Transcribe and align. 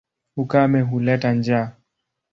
Ukame 0.41 0.81
huleta 0.81 1.31
njaa. 1.33 1.71